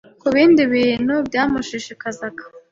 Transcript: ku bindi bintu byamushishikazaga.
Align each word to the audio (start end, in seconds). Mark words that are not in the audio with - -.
ku 0.21 0.27
bindi 0.35 0.61
bintu 0.73 1.13
byamushishikazaga. 1.27 2.43